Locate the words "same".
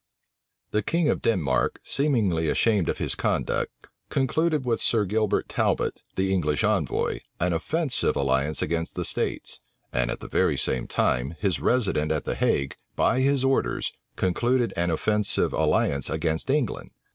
10.57-10.87